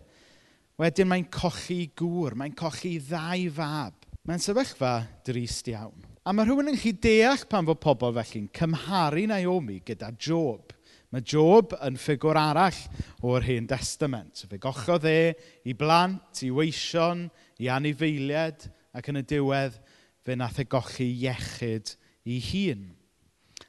Wedyn 0.75 1.07
mae'n 1.07 1.29
cochi 1.31 1.85
gŵr, 1.95 2.35
mae'n 2.35 2.55
cochi 2.59 2.97
ddau 2.99 3.45
fab. 3.55 3.95
Mae'n 4.27 4.41
sefyllfa 4.43 5.05
drist 5.23 5.69
iawn. 5.71 6.01
A 6.27 6.33
mae 6.35 6.49
rhywun 6.49 6.73
yn 6.73 6.79
chi 6.81 6.91
deall 6.99 7.45
pan 7.47 7.69
fod 7.69 7.79
pobl 7.79 8.17
felly'n 8.17 8.49
cymharu 8.59 9.29
Naomi 9.31 9.77
gyda 9.87 10.09
Job. 10.19 10.73
Mae 11.15 11.23
Job 11.23 11.77
yn 11.79 11.95
ffigwr 12.01 12.41
arall 12.41 12.81
o'r 13.23 13.47
Hen 13.47 13.71
Testament. 13.71 14.43
Fe 14.51 14.59
gochodd 14.59 15.07
e 15.07 15.37
i 15.63 15.77
blant, 15.79 16.43
i 16.43 16.51
weision, 16.51 17.29
i 17.63 17.71
anifeiliad, 17.71 18.67
ac 18.99 19.13
yn 19.15 19.23
y 19.23 19.25
diwedd 19.31 19.79
fe 20.27 20.35
nath 20.35 20.59
e 20.59 20.67
gochi 20.67 21.07
iechyd 21.23 21.95
i 22.27 22.43
hun. 22.51 22.87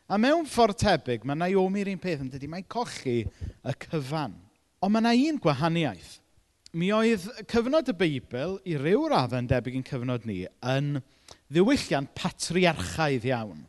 A 0.10 0.18
mewn 0.18 0.50
ffordd 0.50 0.82
tebyg, 0.82 1.22
mae 1.22 1.38
Naomi'r 1.38 1.94
un 1.94 2.02
peth 2.02 2.26
yn 2.26 2.34
dydy, 2.34 2.50
mae'n 2.50 2.66
cochi 2.66 3.20
y 3.22 3.80
cyfan. 3.86 4.40
Ond 4.82 4.96
mae 4.96 5.06
yna 5.06 5.18
un 5.30 5.44
gwahaniaeth 5.44 6.16
mi 6.76 6.90
oedd 6.92 7.24
cyfnod 7.48 7.88
y 7.88 7.96
Beibl, 7.96 8.58
i 8.68 8.76
ryw 8.76 9.06
raddau 9.12 9.40
yn 9.40 9.48
debyg 9.48 9.78
yn 9.80 9.86
cyfnod 9.88 10.26
ni, 10.28 10.42
yn 10.60 10.98
ddiwylliant 11.54 12.12
patriarchaidd 12.18 13.28
iawn. 13.30 13.62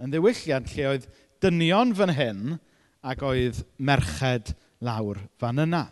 Yn 0.00 0.14
ddiwylliant 0.14 0.72
lle 0.72 0.86
oedd 0.94 1.04
dynion 1.44 1.92
fan 1.98 2.14
hyn 2.16 2.56
ac 3.04 3.24
oedd 3.28 3.60
merched 3.76 4.54
lawr 4.84 5.20
fan 5.40 5.60
yna. 5.66 5.84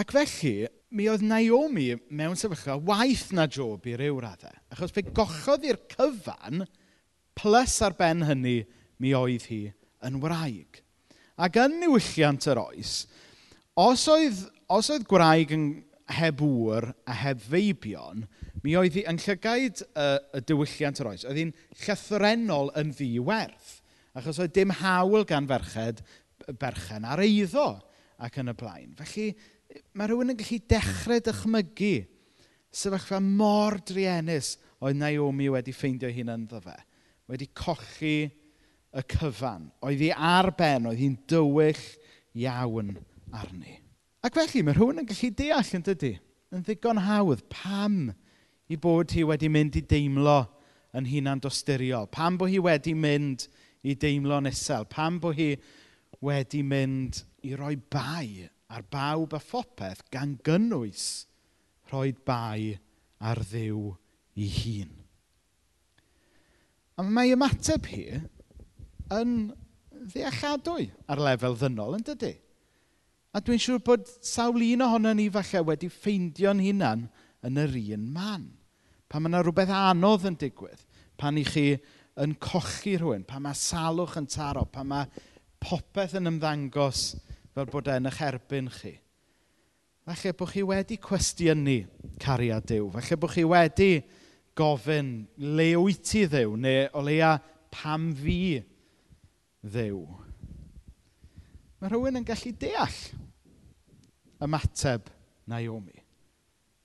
Ac 0.00 0.16
felly, 0.16 0.70
mi 0.96 1.10
oedd 1.12 1.26
Naomi 1.28 1.90
mewn 2.08 2.40
sefyllfa 2.40 2.78
waith 2.88 3.28
na 3.36 3.44
Job 3.44 3.84
i 3.84 3.98
ryw 4.00 4.16
raddau. 4.24 4.56
Achos 4.72 4.96
fe 4.96 5.04
gochodd 5.04 5.68
i'r 5.68 5.82
cyfan, 5.92 6.64
plus 7.36 7.78
ar 7.84 7.98
ben 8.00 8.24
hynny, 8.24 8.62
mi 8.96 9.12
oedd 9.12 9.50
hi 9.52 9.64
yn 10.08 10.20
wraig. 10.24 10.80
Ac 11.36 11.60
yn 11.60 11.82
niwylliant 11.82 12.48
yr 12.48 12.64
oes, 12.64 13.02
os 13.76 14.08
oedd, 14.08 14.46
os 14.72 14.88
oedd 14.94 15.04
gwraig 15.10 15.52
yn 15.52 15.66
heb 16.18 16.42
wr 16.44 16.90
a 17.08 17.14
heb 17.16 17.40
feibion, 17.40 18.26
mi 18.64 18.74
oedd 18.76 18.98
hi, 18.98 19.04
yn 19.08 19.20
llygaid 19.20 19.80
y, 19.86 20.08
y 20.36 20.42
diwylliant 20.48 21.00
yr 21.00 21.10
oes, 21.12 21.24
oedd 21.28 21.40
hi'n 21.40 21.54
llythrenol 21.80 22.72
yn 22.80 22.92
ddiwerth. 22.96 23.78
Achos 24.14 24.38
oedd 24.42 24.54
dim 24.54 24.72
hawl 24.82 25.24
gan 25.28 25.48
ferched 25.50 26.04
berchen 26.60 27.06
ar 27.08 27.22
eiddo 27.24 27.68
ac 28.22 28.38
yn 28.42 28.52
y 28.52 28.56
blaen. 28.58 28.92
Felly, 28.98 29.30
mae 29.96 30.10
rhywun 30.10 30.34
yn 30.34 30.38
gallu 30.38 30.60
dechrau 30.70 31.22
dychmygu 31.24 31.94
sefyllfa 32.74 33.20
mor 33.22 33.78
driennus 33.86 34.54
oedd 34.84 34.98
Naomi 35.00 35.48
wedi 35.52 35.74
ffeindio 35.74 36.10
hi'n 36.12 36.32
ynddo 36.34 36.60
fe. 36.62 36.76
Wedi 37.30 37.48
colli 37.56 38.18
y 38.94 39.04
cyfan. 39.14 39.70
Oedd 39.82 40.02
hi 40.04 40.10
ar 40.12 40.52
ben, 40.58 40.90
oedd 40.90 41.00
hi'n 41.00 41.16
dywyll 41.30 41.86
iawn 42.44 42.92
arni. 43.34 43.80
Ac 44.24 44.38
felly, 44.38 44.62
mae 44.64 44.72
rhywun 44.72 45.02
yn 45.02 45.08
gallu 45.08 45.28
deall 45.36 45.70
yn 45.76 45.82
dydy, 45.84 46.14
yn 46.54 46.62
ddigon 46.64 47.02
hawdd, 47.04 47.42
pam 47.52 48.06
i 48.72 48.78
bod 48.80 49.12
hi 49.12 49.24
wedi 49.28 49.50
mynd 49.52 49.76
i 49.76 49.82
deimlo 49.84 50.38
yn 50.96 51.08
hunan 51.10 51.42
dosturiol. 51.44 52.08
Pam 52.08 52.38
bod 52.40 52.52
hi 52.52 52.62
wedi 52.64 52.94
mynd 52.96 53.44
i 53.84 53.96
deimlo'n 54.00 54.48
isel. 54.48 54.86
Pam 54.88 55.18
bod 55.20 55.36
hi 55.36 55.50
wedi 56.24 56.62
mynd 56.64 57.20
i 57.44 57.52
roi 57.58 57.74
bai 57.76 58.48
ar 58.72 58.86
bawb 58.90 59.34
a 59.36 59.40
phopeth 59.42 60.06
gan 60.14 60.38
gynnwys 60.46 61.26
rhoi 61.90 62.14
bai 62.26 62.78
ar 63.20 63.42
ddiw 63.50 63.90
i 64.40 64.48
hun. 64.60 64.94
A 66.96 67.04
mae 67.04 67.34
ymateb 67.34 67.90
hi 67.90 68.06
yn 69.12 69.36
ddealladwy 70.14 70.88
ar 71.10 71.20
lefel 71.20 71.58
ddynol, 71.58 71.98
yn 71.98 72.08
dydy? 72.08 72.32
A 73.34 73.42
dwi'n 73.42 73.58
siŵr 73.58 73.80
bod 73.82 74.06
sawl 74.22 74.62
un 74.62 74.84
ohono 74.86 75.10
ni 75.16 75.26
falle 75.34 75.64
wedi 75.66 75.88
ffeindio'n 75.90 76.62
hunan 76.62 77.08
yn 77.44 77.58
yr 77.58 77.74
un 77.96 78.04
man. 78.14 78.44
Pan 79.10 79.24
mae 79.24 79.32
yna 79.32 79.40
rhywbeth 79.42 79.72
anodd 79.74 80.28
yn 80.30 80.36
digwydd. 80.38 80.84
Pan 81.18 81.38
i 81.38 81.42
chi 81.46 81.72
yn 82.22 82.36
cochi 82.38 82.94
rhywun. 82.94 83.26
Pan 83.26 83.42
mae 83.42 83.58
salwch 83.58 84.14
yn 84.20 84.28
taro. 84.30 84.62
Pan 84.70 84.86
mae 84.92 85.24
popeth 85.62 86.14
yn 86.20 86.30
ymddangos 86.30 87.08
fel 87.54 87.66
bod 87.72 87.90
e'n 87.90 88.06
eich 88.10 88.20
erbyn 88.22 88.70
chi. 88.70 88.94
Falle 90.04 90.34
bod 90.38 90.52
chi 90.52 90.62
wedi 90.68 91.00
cwestiynu 91.02 91.78
cariad 92.22 92.68
Dyw. 92.70 92.86
Falle 92.94 93.18
bod 93.18 93.34
chi 93.34 93.46
wedi 93.48 93.90
gofyn 94.54 95.10
le 95.58 95.72
wyt 95.80 96.06
ti 96.06 96.22
ddew 96.30 96.54
neu 96.60 96.86
o 96.94 97.02
leia 97.02 97.34
pam 97.74 98.12
fi 98.14 98.62
ddew. 99.64 100.04
Mae 101.80 101.90
rhywun 101.90 102.22
yn 102.22 102.26
gallu 102.28 102.54
deall 102.62 102.98
ymateb 104.44 105.08
Naomi. 105.50 105.96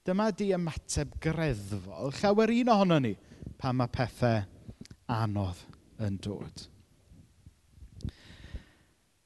Dyma 0.06 0.30
di 0.36 0.50
ymateb 0.56 1.18
greddfol 1.22 2.14
llawer 2.20 2.54
un 2.56 2.74
ohono 2.74 3.00
ni 3.04 3.14
pan 3.60 3.78
mae 3.78 3.92
pethau 3.92 4.42
anodd 5.12 5.62
yn 6.06 6.18
dod. 6.24 6.66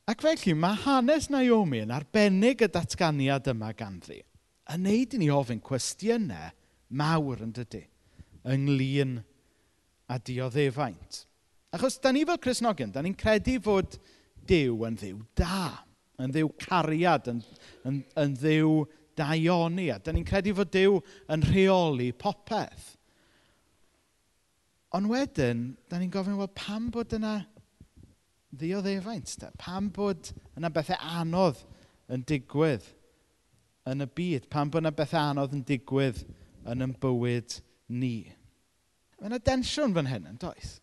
Ac 0.09 0.23
felly 0.25 0.55
mae 0.59 0.79
hanes 0.83 1.29
Naomi 1.31 1.83
yn 1.85 1.93
arbennig 1.95 2.65
y 2.65 2.69
datganiad 2.71 3.47
yma 3.53 3.71
ganddi 3.77 4.19
yn 4.73 4.85
neud 4.87 5.15
i 5.15 5.19
ni 5.21 5.29
ofyn 5.31 5.61
cwestiynau 5.63 6.51
mawr 6.99 7.43
yn 7.45 7.53
dydy 7.55 7.85
ynglyn 8.53 9.21
a 10.11 10.19
dioddefaint. 10.19 11.23
Achos 11.73 11.97
da 12.03 12.11
ni 12.11 12.25
fel 12.27 12.37
Cresnogion, 12.37 12.91
da 12.93 13.01
ni'n 13.01 13.17
credu 13.17 13.57
fod 13.63 13.97
Dyw 14.43 14.83
yn 14.89 14.97
ddiw 14.99 15.19
da 15.39 15.85
yn 16.23 16.33
ddiw 16.33 16.49
cariad, 16.61 17.29
yn, 17.31 17.41
yn, 17.87 18.01
yn 18.19 18.35
ddiw 18.39 18.83
daioni. 19.19 19.89
A 19.93 19.99
Da 20.01 20.13
ni'n 20.13 20.27
credu 20.27 20.55
fod 20.57 20.71
Dyw 20.73 20.99
yn 21.33 21.45
rheoli 21.51 22.11
popeth. 22.17 22.93
Ond 24.93 25.09
wedyn, 25.09 25.71
da 25.89 25.97
ni'n 25.97 26.11
gofyn, 26.13 26.37
wel, 26.37 26.51
pam 26.53 26.91
bod 26.93 27.15
yna 27.17 27.39
ddioddefaint? 28.53 29.37
Da? 29.41 29.49
Pam 29.57 29.89
bod 29.93 30.29
yna 30.57 30.69
bethau 30.73 30.99
anodd 31.17 31.63
yn 32.13 32.25
digwydd 32.29 32.85
yn 33.89 34.05
y 34.05 34.09
byd? 34.19 34.47
Pam 34.53 34.69
bod 34.69 34.83
yna 34.83 34.93
bethau 34.93 35.31
anodd 35.31 35.55
yn 35.57 35.65
digwydd 35.65 36.21
yn 36.69 36.85
yn 36.85 36.93
bywyd 37.01 37.57
ni? 37.89 38.15
Mae 39.17 39.31
yna 39.31 39.41
densiwn 39.41 39.97
fan 39.97 40.11
hyn, 40.11 40.29
yn 40.29 40.37
does? 40.41 40.77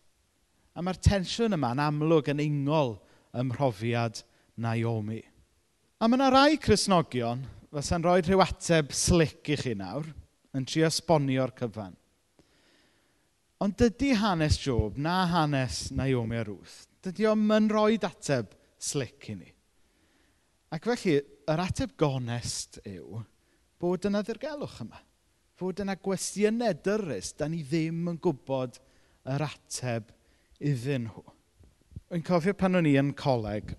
A 0.75 0.83
mae'r 0.83 0.99
tensiwn 1.03 1.55
yma 1.55 1.71
yn 1.75 1.83
amlwg 1.83 2.31
yn 2.31 2.43
ungol 2.43 2.97
ymhrofiad 3.37 4.23
Naomi. 4.59 5.21
A 6.01 6.07
mae 6.09 6.17
yna 6.17 6.31
rai 6.33 6.55
Cresnogion, 6.57 7.43
fysa'n 7.69 8.01
rhoi 8.01 8.23
rhyw 8.25 8.39
ateb 8.41 8.89
slic 8.97 9.51
i 9.53 9.55
chi 9.59 9.75
nawr, 9.77 10.07
yn 10.57 10.63
trio 10.65 10.87
esbonio'r 10.87 11.51
cyfan. 11.59 11.93
Ond 13.61 13.75
dydy 13.77 14.15
hanes 14.17 14.57
Job 14.57 14.97
na 14.97 15.19
hanes 15.29 15.91
Naomi 15.93 16.39
a 16.39 16.45
Ruth, 16.47 16.87
dydy 17.05 17.27
o'n 17.29 17.43
yn 17.53 17.69
rhoi 17.69 17.99
ateb 18.01 18.55
slic 18.81 19.27
i 19.29 19.35
ni. 19.43 19.51
Ac 20.73 20.89
felly, 20.89 21.19
yr 21.53 21.63
ateb 21.67 21.93
gonest 22.01 22.81
yw 22.81 23.21
bod 23.77 24.09
yna 24.09 24.23
ddirgelwch 24.25 24.81
yma. 24.81 25.03
Fod 25.53 25.85
yna 25.85 25.99
gwestiynau 26.01 26.81
dyrus, 26.81 27.35
da 27.37 27.45
ni 27.45 27.61
ddim 27.61 28.09
yn 28.09 28.17
gwybod 28.25 28.81
yr 29.35 29.45
ateb 29.51 30.09
iddyn 30.57 31.11
nhw. 31.11 31.27
Wy'n 32.09 32.25
cofio 32.25 32.57
pan 32.57 32.81
o'n 32.81 32.89
i 32.89 32.97
yn 32.97 33.13
coleg 33.13 33.75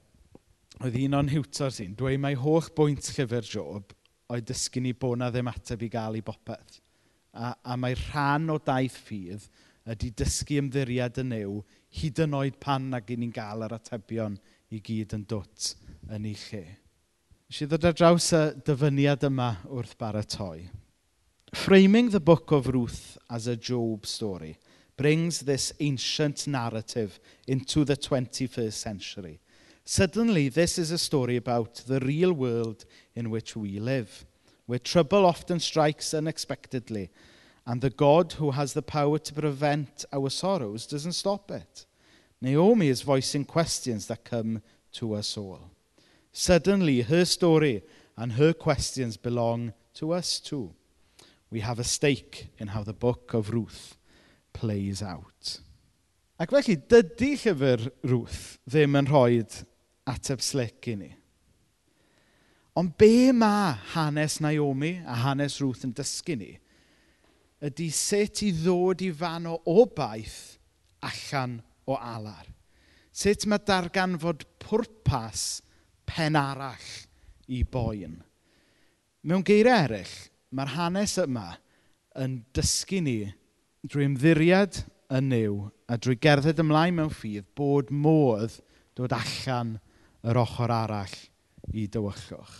oedd 0.82 0.96
un 0.98 1.14
o'n 1.14 1.28
hiwtors 1.30 1.78
i'n 1.82 1.92
dweud 1.94 2.18
mai 2.22 2.34
holl 2.38 2.66
bwynt 2.74 3.06
llyfr 3.14 3.46
Job 3.46 3.92
oedd 4.34 4.48
dysgu 4.48 4.80
ni 4.82 4.90
bod 4.98 5.20
na 5.20 5.28
ddim 5.30 5.50
ateb 5.50 5.84
i 5.86 5.88
gael 5.92 6.18
i 6.18 6.22
bopeth. 6.26 6.80
A, 7.32 7.52
a 7.62 7.76
mae 7.78 7.94
rhan 8.08 8.50
o 8.50 8.56
daith 8.58 8.96
ffydd 9.06 9.46
ydy 9.92 10.10
dysgu 10.18 10.58
ymddiried 10.58 11.20
yn 11.22 11.30
new 11.30 11.60
hyd 12.00 12.22
yn 12.24 12.34
oed 12.38 12.58
pan 12.62 12.88
nag 12.90 13.12
i 13.14 13.18
ni'n 13.18 13.34
gael 13.34 13.62
yr 13.66 13.76
atebion 13.76 14.34
i 14.74 14.80
gyd 14.82 15.14
yn 15.14 15.22
dwt 15.30 15.72
yn 16.10 16.26
ei 16.32 16.34
lle. 16.48 16.64
Nes 17.46 17.62
i 17.62 17.68
ddod 17.68 17.86
ar 17.86 17.96
draws 17.98 18.32
y 18.34 18.42
dyfyniad 18.66 19.28
yma 19.28 19.52
wrth 19.68 19.94
baratoi. 20.02 20.66
Framing 21.52 22.10
the 22.10 22.20
book 22.20 22.50
of 22.50 22.66
Ruth 22.74 23.18
as 23.30 23.46
a 23.46 23.54
Job 23.54 24.06
story 24.06 24.56
brings 24.96 25.40
this 25.46 25.72
ancient 25.78 26.46
narrative 26.48 27.20
into 27.46 27.84
the 27.84 27.96
21st 27.96 28.72
century– 28.72 29.38
Suddenly, 29.84 30.48
this 30.48 30.78
is 30.78 30.90
a 30.90 30.98
story 30.98 31.36
about 31.36 31.74
the 31.86 32.00
real 32.00 32.32
world 32.32 32.84
in 33.14 33.30
which 33.30 33.56
we 33.56 33.80
live, 33.80 34.24
where 34.66 34.78
trouble 34.78 35.26
often 35.26 35.58
strikes 35.58 36.14
unexpectedly, 36.14 37.10
and 37.66 37.80
the 37.80 37.90
God 37.90 38.34
who 38.34 38.52
has 38.52 38.72
the 38.72 38.82
power 38.82 39.18
to 39.18 39.34
prevent 39.34 40.04
our 40.12 40.30
sorrows 40.30 40.86
doesn't 40.86 41.12
stop 41.12 41.50
it. 41.50 41.86
Naomi 42.40 42.88
is 42.88 43.02
voicing 43.02 43.44
questions 43.44 44.06
that 44.06 44.24
come 44.24 44.62
to 44.92 45.14
us 45.14 45.36
all. 45.36 45.70
Suddenly, 46.32 47.02
her 47.02 47.24
story 47.24 47.82
and 48.16 48.32
her 48.32 48.52
questions 48.52 49.16
belong 49.16 49.72
to 49.94 50.12
us 50.12 50.40
too. 50.40 50.74
We 51.50 51.60
have 51.60 51.78
a 51.78 51.84
stake 51.84 52.48
in 52.58 52.68
how 52.68 52.82
the 52.82 52.92
book 52.92 53.34
of 53.34 53.50
Ruth 53.50 53.96
plays 54.52 55.02
out. 55.02 55.60
Ac 56.40 56.50
felly, 56.50 56.76
dydy 56.76 57.34
llyfr 57.38 57.90
Ruth 58.02 58.58
ddim 58.68 58.96
yn 58.98 59.06
rhoi 59.06 59.44
ateb 60.12 60.42
slic 60.44 60.88
i 60.92 60.96
ni. 60.98 61.10
Ond 62.78 62.94
be 62.96 63.32
mae 63.36 63.74
hanes 63.92 64.38
Naomi 64.40 64.94
a 65.04 65.16
hanes 65.26 65.58
Ruth 65.60 65.84
yn 65.84 65.92
dysgu 65.96 66.38
ni 66.40 66.52
ydy 67.62 67.88
sut 67.94 68.42
i 68.42 68.50
ddod 68.56 69.04
i 69.06 69.12
fan 69.14 69.46
o 69.46 69.58
obaith 69.70 70.56
allan 71.06 71.60
o 71.86 71.94
alar. 71.94 72.48
Sut 73.12 73.46
mae 73.46 73.62
darganfod 73.62 74.46
pwrpas 74.62 75.60
pen 76.08 76.38
arall 76.38 76.88
i 77.52 77.62
boen. 77.62 78.16
Mewn 79.22 79.44
geiriau 79.46 79.86
eraill, 79.86 80.16
mae'r 80.50 80.74
hanes 80.74 81.14
yma 81.22 81.52
yn 82.18 82.40
dysgu 82.56 83.02
ni 83.04 83.18
drwy 83.86 84.08
ymddiriad 84.08 84.82
yn 85.12 85.30
new 85.30 85.54
a 85.86 85.98
drwy 86.00 86.16
gerdded 86.22 86.60
ymlaen 86.62 86.98
mewn 86.98 87.14
ffydd 87.14 87.46
bod 87.58 87.92
modd 87.94 88.58
dod 88.98 89.14
allan 89.14 89.76
o 89.76 89.91
yr 90.22 90.38
ochr 90.42 90.72
arall 90.72 91.16
i 91.72 91.86
dywyllwch. 91.90 92.58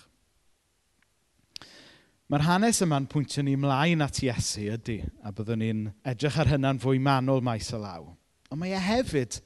Mae'r 2.33 2.47
hanes 2.47 2.81
yma'n 2.81 3.07
pwyntio 3.13 3.43
ni 3.45 3.59
mlaen 3.61 4.01
at 4.05 4.23
Iesu 4.25 4.71
ydy, 4.73 5.03
a 5.21 5.35
byddwn 5.37 5.61
ni'n 5.61 5.83
edrych 6.09 6.39
ar 6.41 6.49
hynna'n 6.49 6.81
fwy 6.81 7.01
manwl 7.03 7.43
maes 7.45 7.69
y 7.77 7.81
law. 7.83 8.07
Ond 8.49 8.61
mae 8.63 8.73
e 8.73 8.81
hefyd 8.81 9.37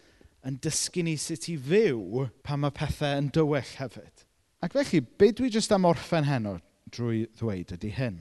yn 0.46 0.60
dysgu 0.62 1.02
ni 1.02 1.16
sut 1.18 1.48
i 1.50 1.56
fyw 1.58 2.28
pan 2.46 2.62
mae 2.62 2.74
pethau 2.74 3.18
yn 3.18 3.32
dywyll 3.34 3.74
hefyd. 3.80 4.22
Ac 4.62 4.76
felly, 4.78 5.02
be 5.02 5.32
dwi 5.34 5.50
jyst 5.50 5.74
am 5.74 5.88
orffen 5.88 6.28
heno 6.28 6.56
drwy 6.94 7.24
ddweud 7.34 7.74
ydy 7.74 7.90
hyn. 7.96 8.20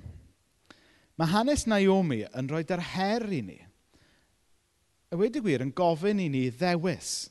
Mae 1.15 1.31
hanes 1.31 1.67
Naomi 1.69 2.23
yn 2.33 2.49
rhoi 2.49 2.65
yr 2.65 2.83
her 2.95 3.29
i 3.29 3.43
ni. 3.45 3.59
Y 5.13 5.19
wedi 5.21 5.43
gwir 5.45 5.63
yn 5.63 5.75
gofyn 5.77 6.19
i 6.19 6.27
ni 6.31 6.47
ddewis 6.49 7.29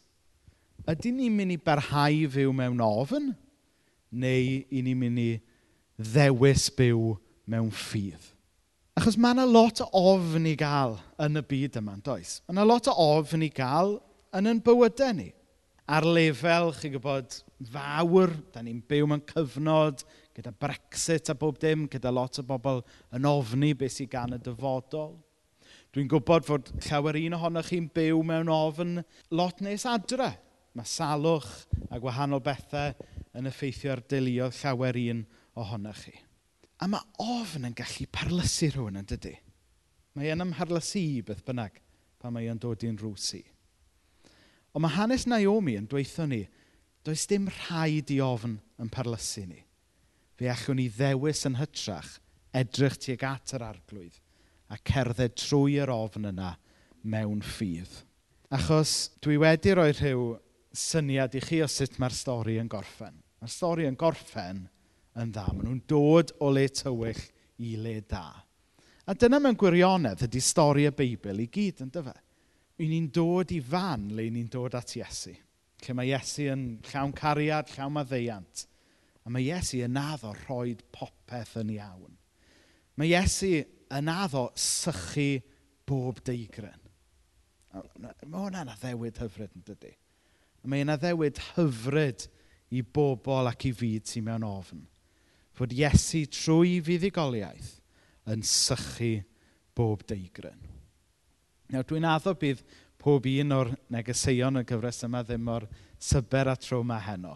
ydy 0.91 1.13
ni'n 1.15 1.35
mynd 1.37 1.55
i 1.55 1.59
barhau 1.61 2.29
fyw 2.35 2.53
mewn 2.57 2.83
ofn? 2.85 3.33
Neu 4.15 4.61
i 4.71 4.83
ni'n 4.85 4.99
mynd 5.01 5.23
i 5.23 5.31
ddewis 5.97 6.69
byw 6.77 7.15
mewn 7.51 7.71
ffydd? 7.75 8.33
Achos 8.95 9.17
mae 9.19 9.35
yna 9.35 9.47
lot 9.49 9.81
o 9.83 9.89
ofn 9.99 10.47
i 10.47 10.55
gael 10.59 10.99
yn 11.25 11.41
y 11.41 11.45
byd 11.51 11.81
yma, 11.81 11.97
does? 12.05 12.37
Mae 12.47 12.55
yna 12.55 12.67
lot 12.69 12.91
o 12.93 12.95
ofn 12.95 13.43
i 13.43 13.51
gael 13.51 13.97
yn 14.37 14.51
yn 14.53 14.61
bywydau 14.63 15.17
ni. 15.17 15.33
Ar 15.91 16.07
lefel, 16.07 16.71
chi'n 16.79 16.95
gwybod, 16.95 17.35
fawr, 17.73 18.31
da 18.55 18.63
ni'n 18.65 18.79
byw 18.89 19.09
mewn 19.11 19.25
cyfnod, 19.29 20.05
gyda 20.37 20.55
Brexit 20.63 21.29
a 21.33 21.35
bob 21.37 21.59
dim, 21.61 21.89
gyda 21.91 22.13
lot 22.15 22.39
o 22.41 22.47
bobl 22.47 22.81
yn 23.15 23.27
ofni 23.29 23.75
beth 23.77 23.99
sy'n 23.99 24.11
gan 24.13 24.37
y 24.37 24.41
dyfodol. 24.43 25.17
Dwi'n 25.95 26.09
gwybod 26.11 26.47
fod 26.47 26.71
llawer 26.87 27.19
un 27.21 27.37
ohonoch 27.37 27.69
chi'n 27.71 27.91
byw 27.95 28.23
mewn 28.27 28.51
ofn 28.51 28.97
lot 29.35 29.61
nes 29.63 29.85
adre. 29.87 30.33
Mae 30.75 30.89
salwch 30.91 31.51
a 31.91 32.01
gwahanol 32.03 32.43
bethau 32.43 32.95
yn 33.39 33.49
effeithio 33.51 33.93
ar 33.95 34.03
deuluoedd 34.11 34.59
llawer 34.61 34.99
un 34.99 35.25
ohonoch 35.61 36.05
chi. 36.07 36.15
A 36.83 36.89
mae 36.91 37.07
ofn 37.23 37.69
yn 37.69 37.77
gallu 37.79 38.09
parlysu 38.13 38.73
rhywun 38.73 38.99
yn 38.99 39.09
dydy. 39.09 39.35
Mae 40.15 40.33
e'n 40.33 40.43
ymharlysu 40.43 41.03
i 41.03 41.23
beth 41.27 41.45
bynnag 41.47 41.79
pan 42.23 42.35
mae 42.35 42.51
e'n 42.51 42.61
dod 42.61 42.83
i'n 42.87 42.99
rwsi. 42.99 43.43
Ond 44.75 44.83
mae 44.83 44.97
hanes 44.97 45.29
Naomi 45.31 45.77
yn 45.79 45.87
dweithio 45.91 46.27
ni, 46.27 46.43
does 47.07 47.27
dim 47.31 47.47
rhaid 47.47 48.11
i 48.11 48.19
ofn 48.25 48.59
yn 48.81 48.91
parlysu 48.91 49.45
ni. 49.47 49.61
Fe 50.35 50.51
allwn 50.51 50.81
ni 50.81 50.89
ddewis 50.91 51.45
yn 51.47 51.61
hytrach 51.61 52.17
edrych 52.55 52.99
tuag 53.03 53.23
at 53.29 53.55
yr 53.55 53.67
arglwydd 53.69 54.19
a 54.73 54.79
cerdded 54.91 55.37
trwy 55.39 55.79
yr 55.83 55.93
ofn 55.95 56.31
yna 56.31 56.55
mewn 57.07 57.43
ffydd. 57.45 57.93
Achos 58.55 59.13
dwi 59.23 59.37
wedi 59.43 59.75
rhoi 59.75 59.93
rhyw 59.93 60.25
syniad 60.75 61.37
i 61.39 61.43
chi 61.43 61.61
o 61.65 61.69
sut 61.71 61.99
mae'r 62.03 62.15
stori 62.15 62.59
yn 62.61 62.71
gorffen. 62.71 63.17
Mae'r 63.41 63.53
stori 63.53 63.87
yn 63.89 63.99
gorffen 63.99 64.65
yn 65.21 65.31
dda. 65.31 65.47
Maen 65.53 65.69
nhw'n 65.69 65.85
dod 65.91 66.35
o 66.43 66.51
le 66.53 66.67
tywyll 66.75 67.23
i 67.63 67.77
le 67.79 68.01
da. 68.11 68.27
A 69.05 69.15
dyna 69.15 69.39
mewn 69.43 69.57
gwirionedd 69.61 70.25
ydy 70.27 70.41
stori 70.43 70.87
y 70.89 70.93
Beibl 70.97 71.43
i 71.45 71.49
gyd, 71.53 71.83
yn 71.85 71.91
dyfa. 71.93 72.15
Y'n 72.81 72.91
ni'n 72.91 73.11
dod 73.15 73.53
i 73.55 73.61
fan 73.63 74.09
le 74.17 74.27
ni'n 74.33 74.49
dod 74.51 74.75
at 74.75 74.97
Iesu. 74.97 75.35
Lle 75.85 75.95
mae 75.95 76.11
Iesu 76.11 76.49
yn 76.51 76.65
llawn 76.89 77.13
cariad, 77.15 77.71
llawn 77.77 77.95
maddeiant. 77.95 78.65
A 79.25 79.33
mae 79.33 79.45
Iesu 79.47 79.83
yn 79.85 79.99
addo 80.01 80.33
rhoi 80.45 80.75
popeth 80.93 81.59
yn 81.61 81.75
iawn. 81.77 82.17
Mae 82.97 83.13
Iesu 83.13 83.53
yn 83.95 84.11
addo 84.11 84.49
sychu 84.59 85.43
bob 85.87 86.23
deigren. 86.25 86.81
Mae 87.75 88.41
hwnna'n 88.41 88.73
addewid 88.73 89.21
hyfryd 89.23 89.55
yn 89.55 89.69
dydy. 89.69 89.93
Mae 90.65 90.85
yna 90.85 90.97
ddewid 91.01 91.41
hyfryd 91.55 92.27
i 92.75 92.81
bobl 92.83 93.51
ac 93.51 93.67
i 93.69 93.73
fyd 93.77 94.09
sy'n 94.09 94.25
mewn 94.27 94.47
ofn. 94.49 94.85
Fod 95.55 95.75
Iesu 95.77 96.25
trwy 96.33 96.79
fuddugoliaeth 96.83 97.75
yn 98.33 98.43
sychu 98.49 99.19
bob 99.77 100.03
deigryn. 100.09 100.59
Nawr 101.71 101.87
dwi'n 101.89 102.07
addo 102.09 102.35
bydd 102.39 102.63
pob 103.01 103.27
un 103.29 103.55
o'r 103.55 103.71
negeseuon 103.93 104.63
y 104.63 104.65
gyfres 104.69 105.05
yma 105.07 105.23
ddim 105.25 105.51
o'r 105.53 105.67
syber 106.01 106.51
a 106.51 106.57
trwma 106.57 106.99
heno. 107.05 107.35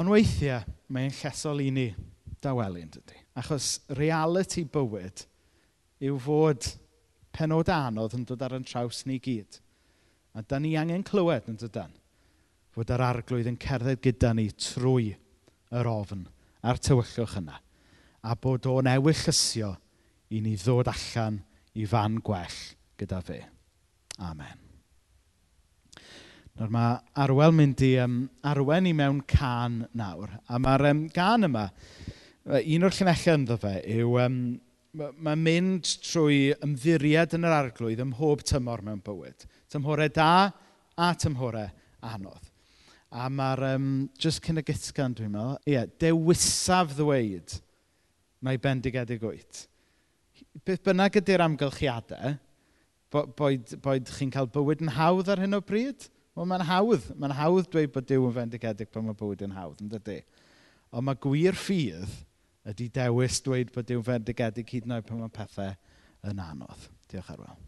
Ond 0.00 0.10
weithiau 0.10 0.64
mae'n 0.90 1.12
llesol 1.20 1.60
i 1.62 1.68
ni 1.74 1.88
dawelyn 2.42 2.90
dydy. 2.94 3.20
Achos 3.38 3.76
reality 3.98 4.64
bywyd 4.64 5.26
yw 6.04 6.16
fod 6.24 6.70
penod 7.34 7.70
anodd 7.72 8.16
yn 8.16 8.24
dod 8.26 8.42
ar 8.46 8.56
yn 8.56 8.66
traws 8.66 9.04
ni 9.06 9.20
gyd. 9.22 9.60
A 10.34 10.42
da 10.42 10.58
ni 10.58 10.74
angen 10.80 11.04
clywed 11.06 11.46
yn 11.52 11.60
dydan 11.60 11.94
fod 12.74 12.90
yr 12.90 13.04
arglwydd 13.06 13.50
yn 13.52 13.60
cerdded 13.60 14.02
gyda 14.02 14.32
ni 14.34 14.48
trwy 14.58 15.12
yr 15.74 15.90
ofn 15.90 16.26
a'r 16.64 16.80
tywyllwch 16.82 17.38
yna 17.40 17.60
a 18.24 18.34
bod 18.40 18.66
o'n 18.70 18.88
ewyllysio 18.94 19.74
i 20.34 20.40
ni 20.42 20.54
ddod 20.58 20.88
allan 20.90 21.38
i 21.76 21.86
fan 21.88 22.20
gwell 22.24 22.60
gyda 22.98 23.20
fe. 23.24 23.40
Amen. 24.24 24.60
Nawr 26.54 26.70
mae 26.70 26.98
Arwel 27.18 27.54
mynd 27.56 27.82
i 27.82 27.96
um, 27.98 28.20
arwen 28.46 28.86
i 28.86 28.92
mewn 28.94 29.20
can 29.26 29.80
nawr. 29.98 30.36
A 30.46 30.60
mae'r 30.62 30.86
um, 30.92 31.02
can 31.14 31.48
yma, 31.48 31.64
un 32.60 32.86
o'r 32.86 32.94
llunellau 32.94 33.38
ynddo 33.40 33.58
fe, 33.58 33.74
yw 33.96 34.20
um, 34.22 34.38
mae'n 34.94 35.42
mynd 35.42 35.90
trwy 36.06 36.54
ymddiried 36.62 37.34
yn 37.34 37.48
yr 37.48 37.56
arglwydd 37.58 38.04
ym 38.04 38.12
mhob 38.14 38.46
tymor 38.46 38.84
mewn 38.86 39.02
bywyd. 39.04 39.48
Tymhorau 39.72 40.12
da 40.14 40.30
a 40.94 41.10
tymhorau 41.18 41.66
anodd. 42.06 42.53
A 43.14 43.28
mae'r, 43.30 43.62
um, 43.76 43.90
just 44.18 44.42
cyn 44.42 44.58
y 44.58 44.64
gitgan 44.66 45.14
dwi'n 45.14 45.30
meddwl, 45.30 45.60
ie, 45.62 45.76
yeah, 45.76 45.86
dewisaf 46.02 46.96
ddweud 46.98 47.58
mae 48.44 48.58
bendigedig 48.60 49.22
wyt. 49.22 49.68
Beth 50.66 50.82
bynnag 50.84 51.20
ydy'r 51.20 51.44
amgylchiadau, 51.46 52.34
boed, 53.14 53.76
boed 53.84 54.10
chi'n 54.16 54.32
cael 54.34 54.50
bywyd 54.50 54.82
yn 54.82 54.92
hawdd 54.96 55.30
ar 55.30 55.44
hyn 55.44 55.56
o 55.56 55.62
bryd, 55.62 56.08
Wel, 56.34 56.48
mae'n 56.50 56.64
hawdd. 56.66 57.10
Mae'n 57.14 57.36
hawdd 57.38 57.68
dweud 57.70 57.92
bod 57.94 58.08
Dyw 58.10 58.24
yn 58.28 58.34
fendigedig 58.34 58.90
pan 58.90 59.06
mae 59.06 59.18
bywyd 59.18 59.44
yn 59.46 59.54
hawdd, 59.54 59.84
yn 59.84 59.92
dydy. 59.92 60.18
Ond 60.90 61.06
mae 61.06 61.18
gwir 61.22 61.54
ffydd 61.58 62.16
ydy 62.70 62.88
dewis 62.94 63.38
dweud 63.44 63.70
bod 63.74 63.86
Dyw'n 63.86 64.06
fendigedig 64.06 64.74
hyd 64.74 64.88
yn 64.88 64.96
oed 64.96 65.06
pan 65.06 65.22
mae 65.22 65.34
pethau 65.34 65.70
yn 66.26 66.42
anodd. 66.42 66.88
Diolch 67.10 67.30
ar 67.30 67.38
arwel. 67.38 67.60